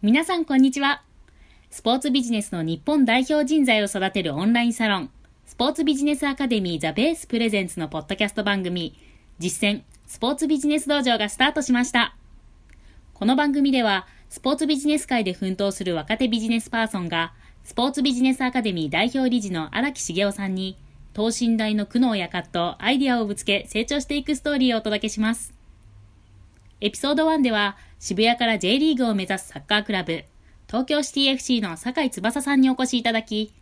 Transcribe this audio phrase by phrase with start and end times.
[0.00, 1.02] 皆さんこんにちは。
[1.70, 5.10] スポーツビジネスの日本代表人材を育てるオンラインサロン、
[5.44, 8.94] スポーツビジネスアカデミーザベースプレゼンツのポッドキャスト番組、
[9.40, 12.14] 実践スポーツビジネス道場がスタートしました。
[13.12, 17.32] この番組では、スポーツビジネス界で奮闘する若手ビジネスパーソンが、
[17.64, 20.78] スポーツビジネスアカデミー代表理事の荒木茂雄さんに、
[21.12, 25.57] 等身大の苦悩や葛藤、アイディアをぶつけ成長していくストーリーをお届けします。
[26.80, 30.24] エピソード1では、渋谷から J リーグを目指すサッカークラブ、
[30.68, 33.52] 東京シティ FC の酒井翼さんにお越しいただき、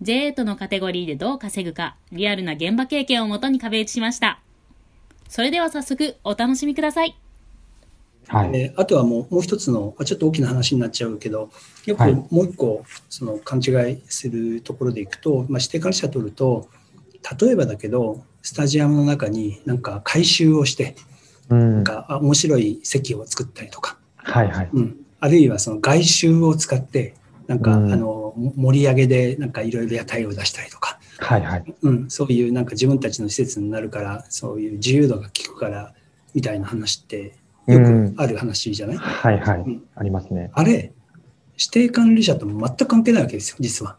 [0.00, 4.40] J8 のカテゴリーでどう稼ぐか、リアルな現場経験をもとに壁打ちしました。
[5.28, 7.14] それでは早速お楽しみください。
[8.28, 11.50] はい、えー、あとはもうもう一つの、ちょっと大きな話になっちゃうけど、
[11.84, 16.70] よくもう一個その勘違いするところでいくと、まあ、指定管理者取ると、
[17.38, 20.96] 例えばだけど、スタジアムの中になんか改修をして、
[21.48, 24.70] なんか面白い席を作ったりとか、はいはい。
[24.72, 27.14] うん、あるいはその外周を使って
[27.46, 31.74] なんか、うん、あの盛り上げでなんかいろいろ屋台を出したりとか、はいはい。
[31.82, 35.94] うん、そういうなんか自分たちの施設になるからそういう自由度が効くから
[36.34, 37.34] みたいな話って
[37.66, 40.50] よくある話じゃない、うん、はいはい、うん、ありますね。
[40.54, 40.92] あれ
[41.58, 43.96] 指定管理者と全く関係ないわけですよ実は。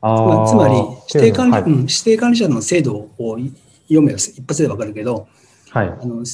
[0.00, 0.74] あつまり
[1.12, 3.38] 指定管理、はい、うん、指定管理者の制度を
[3.88, 5.26] 読めば一発でわかるけど、
[5.70, 6.24] はい、あの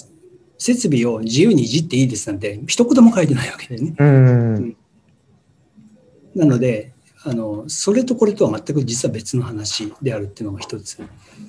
[0.59, 3.95] 設備を自由にいじっていいですなんて一言も書いてないわけでね。
[3.99, 4.77] うん、
[6.35, 6.95] なので
[7.27, 11.03] あの、それとこれとは全く実は別の話であるっていうのが一つ。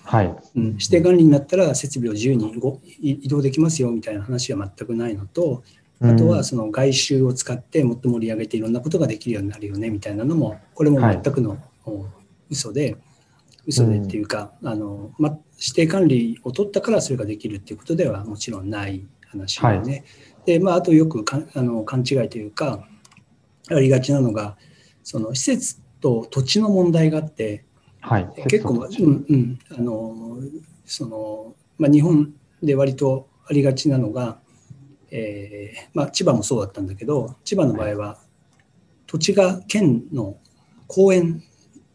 [0.03, 0.35] はい。
[0.55, 5.63] うん、指定管理になったら設備を自由にご移動できますよみたいな話は全くないのと、
[6.01, 11.57] あとはその外周を使ってもっと盛り上げていろんなことができるようになるよねみたいなのも、これも全くの
[12.49, 13.01] 嘘で、はい、
[13.67, 19.73] 嘘でっていうか、あのま、指定管理を取ったからそれができるっていうことではもちろんない話でね。
[19.73, 20.03] はい、
[20.45, 22.87] で、まあ、あとよくかあの勘違いというか、
[23.69, 24.57] ありがちなのが、
[25.03, 27.65] その施設と土地の問題があって、
[28.01, 30.37] はい、結構、うんうん、あの
[30.85, 34.39] そのまあ、日本で割とありがちなのが、
[35.11, 38.19] えーまあ、千葉もそうだったんだけど千葉の場合は
[39.07, 40.37] 土地が県の
[40.87, 41.43] 公園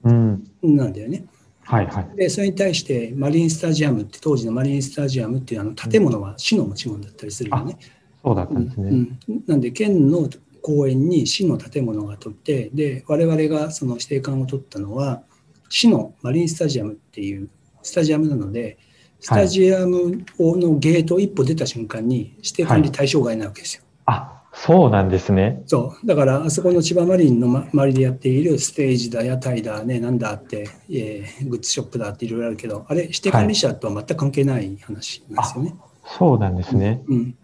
[0.03, 1.25] なんだよね。
[1.71, 7.79] はいはい、でそれに対してマリンスタジアムって当時のマリンスタジアムっていうあの建物は市の持ち物だったりするよね。
[8.25, 9.19] そうだったんですね、うん。
[9.29, 10.29] うん、なんで県の
[10.63, 15.23] 公園に市の建物が取ってで我々がその指定館を取ったのは
[15.69, 17.49] 市のマリンスタジアムっていう
[17.83, 18.77] スタジアムなので
[19.21, 23.85] スタジアムのゲートを一歩出た瞬間に指定管理対象外なわけですよ。
[24.07, 25.63] はい、あそうなんですね。
[25.67, 26.07] そう。
[26.07, 35.71] だから、あそこの千葉マリンの周りでやっているステージだ、屋台だ、ね、なんだって、えー、グッズショップだっていろいろあるけど、あれ、指定管理者とは全く関係ない話なんですよね。
[35.71, 35.79] はい、
[36.19, 37.03] そうなんですね。
[37.07, 37.35] うん。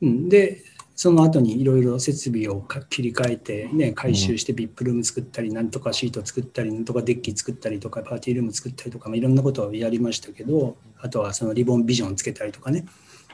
[0.00, 12.86] うん、で、その後にいろいろ設備を切り替えて、ね、回収して VIP ルーム作ったり、なんとかシート作ったり、なんとかデッキ作ったりとか、パーティールーム作ったりとか、まあ、いろんなことをやりましたけど、あとはそのリボンビジョンつけたりとかね。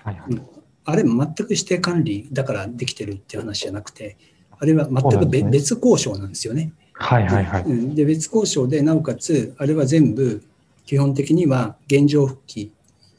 [0.02, 0.57] はいはい、うん
[0.90, 4.16] あれ全く指定管理だからできてるっていう話じゃなくて、
[4.58, 6.72] あれは全く別,、ね、別交渉なんですよね。
[6.94, 7.94] はいはいはい。
[7.94, 10.42] で、別交渉で、なおかつ、あれは全部、
[10.86, 12.72] 基本的には現状復帰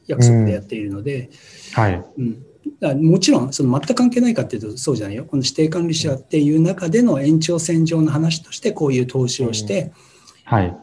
[0.08, 1.30] 約束でやっているので、
[1.76, 2.04] うん、はい。
[2.18, 2.44] うん
[2.82, 5.24] もちろん、その全く関係ないかっていうとそうじゃないよ。
[5.24, 9.92] この指定管理者っていう中での延長線上の話として、こういう投資をして、うん、
[10.44, 10.76] はい、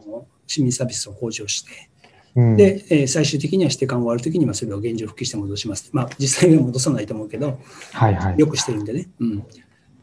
[0.47, 1.86] 市民サービスを向上して、
[2.37, 5.89] で、えー、最終的には指定感終わるときにはそれを現状復帰して戻します。
[5.91, 7.59] まあ、実際には戻さないと思うけど、
[7.93, 9.09] はいはい、よくしてるんでね。
[9.19, 9.45] うん。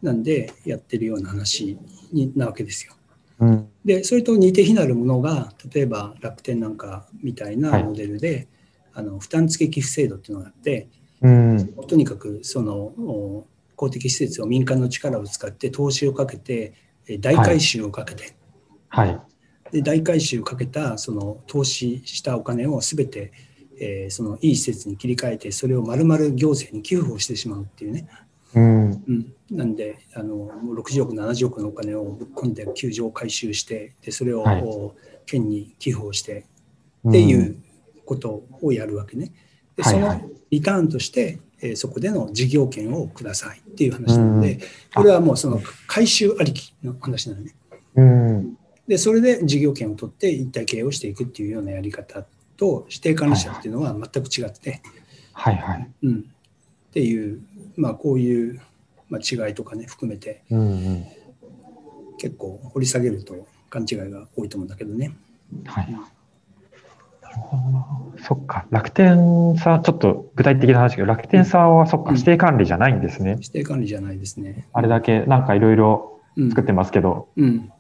[0.03, 1.79] なんで、やってるような話
[2.13, 2.95] になわけですよ。
[3.39, 8.49] うん、で、それと似て非なるものが、例えば楽天なんかみたいなモデルで、
[8.93, 10.89] はい、あの負担付寄付制度っていうのがあって、
[11.23, 13.47] うん、とにかくその
[13.77, 16.75] 公的施設を民間の力を使って投資をかけて、
[17.21, 18.35] 大改修をかけて、
[18.89, 19.34] はい、はい
[19.75, 23.33] で大改修をかけたその投資したお金をすべて、
[23.81, 28.09] えー、そのいい施設に切り替えてそれをまるまる行政に寄付をしてしまうっていうね、
[28.55, 28.91] うん。
[28.93, 34.65] うん、なんであの60億70億のお金をぶっ込んで球場を改修してでそれを、はい、
[35.27, 36.45] 県に寄付をして
[37.09, 37.57] っていう
[38.07, 39.33] ことをやるわけね。
[39.75, 40.21] でその
[40.51, 44.61] リターンとして、えー、そこでの事業権をくださいっていう話なので、
[44.95, 47.57] これはもうその回収ありきの話なのね。
[47.97, 52.25] うんで、それで事業権を取って一体経営をしていくっていうようなやり方
[52.57, 54.83] と、指定管理者っていうのは全く違って、
[55.33, 55.91] はいはい。
[56.03, 56.19] うん。
[56.19, 57.41] っていう、
[57.77, 58.61] まあ、こういう、
[59.09, 61.07] まあ、違いとかね、含めて、うんうん、
[62.19, 65.13] 結構掘り下げると勘違いが多いと思うんだけどね。
[65.65, 65.97] はい。
[68.23, 68.67] そっか。
[68.71, 73.33] 楽天さん、ちょっと具体的な話だけど、楽天さんはそっか、うん指定管理じゃないんですね。
[73.33, 74.69] 指定管理じゃないですね。
[74.73, 77.29] あれだけ、なんかいろいろうん作ってますけど。
[77.37, 77.73] うん。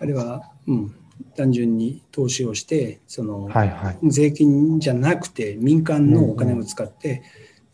[0.00, 0.94] あれは、うん、
[1.36, 3.98] 単純に投資をして、その、はいはい。
[4.04, 7.22] 税金じゃなくて民間のお金を使って、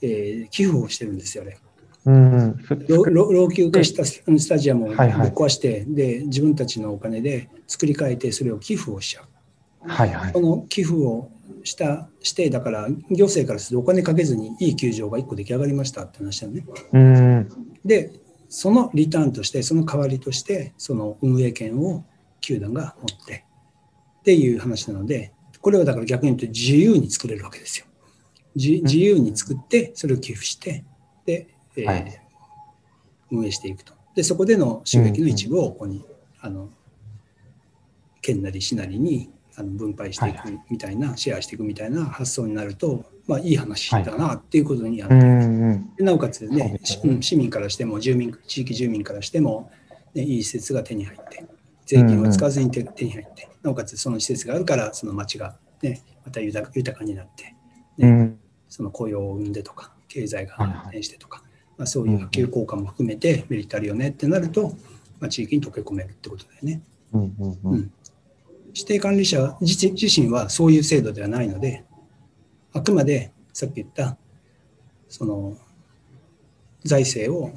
[0.02, 1.58] えー寄付をしてるんですよね。
[2.04, 2.56] うん
[2.88, 9.24] 老朽化したススタジアムをぶっはいはい壊して、で自分たちのお金で作り変えてそれを寄付をしちゃう。
[9.88, 10.40] はいはいこ。
[10.40, 11.30] の寄付を
[11.64, 16.64] したしてだから行政からするとお金かけずにいい球場が1個出来上がりましたって話だよね。
[16.92, 17.48] うん。
[17.84, 18.12] で
[18.48, 22.04] そのリターンとしてその代わりとしてその運営権を
[22.46, 23.44] 球団が持って
[24.20, 27.86] っていう話なのでこれはだから逆に言うと自由に作れるわけですよ。
[28.54, 30.84] 自自由に作ってそれを寄付して
[31.24, 32.22] で、えーはい。
[33.32, 33.92] 運営していくと。
[34.14, 36.04] でそこでの収益の一部をここに、
[36.40, 36.70] あの
[38.22, 45.14] 県なり市なりにあの分配していはいくみたいな、シェアしていくみたいな発想になると、まあ、いい話だなっていうことになって。
[45.14, 45.94] うんうん。
[45.96, 46.80] でなおかつねね。
[47.20, 49.70] 市民からしても住民地域住民からしても、
[50.14, 51.44] ね、いい施設が手に入って
[51.86, 57.54] 税金を使わずに手,、手に入ってなおかつその施設があるからその町が、ね、また豊か豊かになって、ね
[57.98, 58.38] うん。
[58.68, 61.42] その雇用を生んでとか経済が発展してとか、
[61.78, 64.74] まあ、そういう波及効果も含めてメリットあるよねってなると、
[65.20, 66.82] まあ、地域に溶け込めるってことだよね。
[67.12, 67.58] うんうんう。
[67.64, 67.92] うんん
[68.74, 71.84] 指定管理者自自身はそういう制度ではないので
[72.74, 74.18] あくまでさっき言った
[75.08, 75.56] その
[76.84, 77.52] 財政を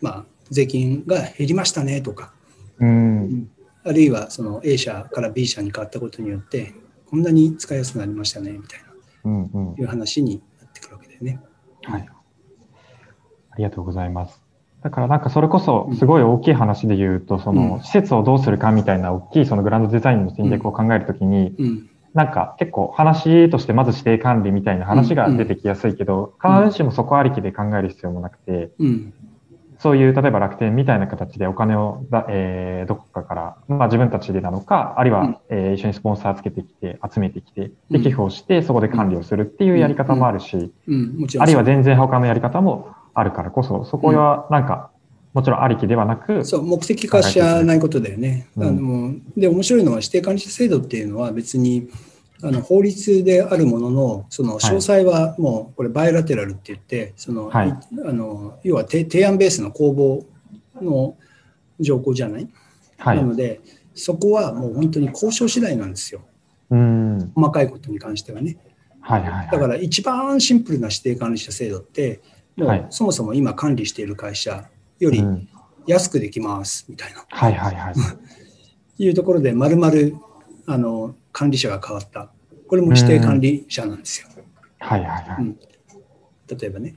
[0.00, 2.32] まあ税金が減りましたねとか
[2.78, 3.50] うん。
[3.84, 6.74] あるいはその A 社から B 社に変わったことによって
[7.06, 8.90] こんなに使いやすくなりましたねみたいな
[9.24, 9.74] うんうん。
[9.78, 11.40] いう話になってくるわけだよね。
[11.82, 12.08] はい。
[13.50, 14.40] ありがとうございます。
[14.82, 29.14] だからなんかそれこそすごい大きい話で言うと、その施設をどうするかみたいな大きいそのグランドデザインの戦略を考えるときに、うんなんか結構話としてまず指定管理みたいな話が出てきやすいけど、必ずしもそこありきで考える必要もなくて、うん
[29.80, 35.36] そういう例えば楽天みたいな形でお金をだ、えーどこかから、まあ自分たちでなのか、あるいは、うん。
[35.48, 37.72] えー一緒にスポンサーつけてきて、集めてきて、うん。
[37.90, 41.42] で寄付をして、そこで管理をするっていうやり方もあるし、うん、もちろん。
[41.44, 44.90] あるいは全然他のやり方もあるからこそ、そこはなんか、
[45.32, 48.48] もちろんありきではなく、そう目的化しないことだよね。
[48.58, 48.68] うん。
[48.68, 51.88] あので面白いのは指定管理者制度っていうのは別に
[52.42, 59.92] あの法律であるもののその詳細はもうこれバイラテラルって言ってその、はいいあの要は提提案ベースの公
[60.78, 61.16] 募の
[61.78, 62.48] 条項じゃない、
[62.98, 63.22] はいな。
[63.22, 63.60] ので
[63.94, 66.22] そこはもう本当に交渉次第なんですよ
[66.70, 67.32] うん。
[67.34, 68.56] 細かいことに関してはね。
[69.00, 69.48] はいはいはい。
[69.50, 72.20] だから一番シンプルな指定管理者制度って
[72.56, 75.48] もはいうそもそも今管理している会社よりうん
[75.86, 77.24] 安くできますみたいな。
[77.28, 77.94] はいはいはい。
[79.02, 80.14] いうところで、まるまる
[80.72, 82.30] あの管理者が変わった。
[82.68, 84.28] これも指定管理者なんですよ。
[84.78, 85.42] はいはいはい。
[85.42, 85.58] うん
[86.48, 86.94] 例えばね。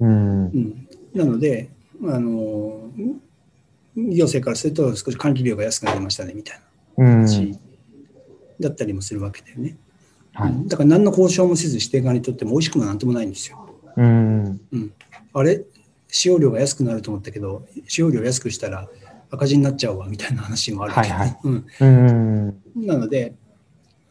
[0.00, 0.48] うんう。
[0.48, 1.70] ん、なので
[2.02, 2.90] あの、
[3.96, 6.60] 行政からすると少し管理料が安くなりましたねみたい
[6.96, 7.12] なうん。
[7.26, 7.56] 話
[8.58, 9.76] だったりもするわけだよね。
[10.32, 10.50] はい。
[10.50, 13.68] うんだから何の交渉もせず指定管理とっても美味しくもなんともないんですよ。
[13.96, 14.60] うん。
[14.72, 14.92] うん、
[15.32, 15.62] あれ？
[16.08, 18.88] 使用料が安くなると思ったけど、使用料安くしたら
[19.34, 22.86] 赤字になっちゃうわみたいな話もあるわけどねはいはいうんうん。
[22.86, 23.34] なので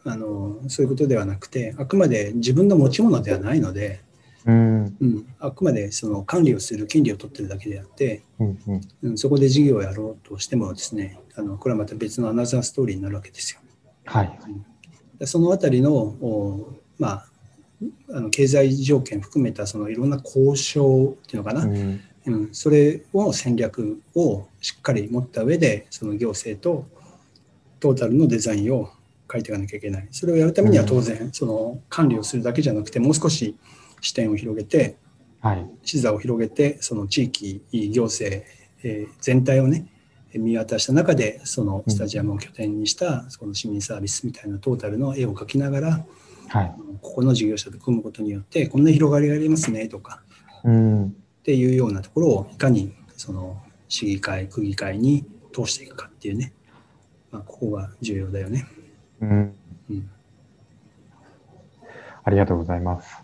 [0.04, 4.00] あの、そういうことではなくて、あくまで自分の持ち物ではないので、
[4.46, 4.96] うん。
[5.00, 8.58] うん、あくまでその管理をする権利を取ってるだけであって、うん。
[8.66, 8.80] うん。
[9.02, 13.60] うん、そこで事業をやろうとしてもですね、あのこれはまた別のアナザーストーリーになるわけですよ。
[14.04, 14.38] はい。
[15.18, 17.26] でそのあたりの、おまあ、
[18.12, 22.00] あの経済条件含めたそのいろんな交渉っていうのかな、うん。
[22.26, 26.86] うん、それを戦略をしっかり持った上でその行政と
[27.80, 28.90] トータルのデザインを
[29.30, 33.56] 書いていかなきゃいけないそれをやるためには当然その管理をするだけじゃなくてもう少し
[34.00, 34.96] 視点を広げて
[35.44, 35.66] はい。
[35.82, 38.44] 視座を広げてその地域行政、
[38.82, 39.86] えー全体をね
[40.34, 46.04] 見渡した中でそのスタジアムを拠点にしたその市民サービスみたいなトータルの絵を描きながら
[46.48, 46.74] はい。
[47.02, 50.22] ここの事業者と組むことによってこんな広がりがありますねとか
[50.64, 51.16] うん。
[51.44, 56.54] っていうようなところをいかにその市議会、区議会に通していくかっていうね、
[57.30, 58.66] まあ、ここが重要だよね。
[59.20, 59.54] うん。
[59.90, 60.10] うん
[62.26, 63.22] ありがとうございます。